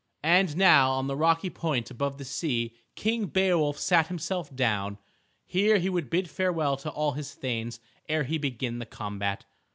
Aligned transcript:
And 0.23 0.57
now 0.57 0.89
on 0.93 1.05
the 1.05 1.15
rocky 1.15 1.51
point 1.51 1.91
above 1.91 2.17
the 2.17 2.25
sea 2.25 2.75
King 2.95 3.27
Beowulf 3.27 3.77
sat 3.77 4.07
himself 4.07 4.51
down. 4.55 4.97
Here 5.45 5.77
he 5.77 5.89
would 5.89 6.09
bid 6.09 6.27
farewell 6.27 6.75
to 6.77 6.89
all 6.89 7.11
his 7.11 7.35
thanes 7.35 7.79
ere 8.09 8.23
he 8.23 8.39
began 8.39 8.79
the 8.79 8.87
combat. 8.87 9.45